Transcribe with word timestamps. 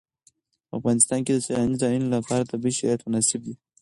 په 0.67 0.73
افغانستان 0.79 1.19
کې 1.25 1.31
د 1.33 1.39
سیلانی 1.47 1.75
ځایونه 1.81 2.07
لپاره 2.15 2.49
طبیعي 2.51 2.75
شرایط 2.77 3.01
مناسب 3.07 3.39
دي. 3.47 3.55